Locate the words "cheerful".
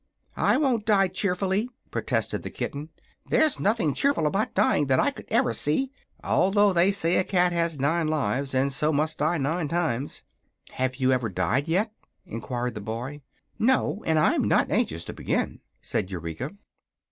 3.93-4.25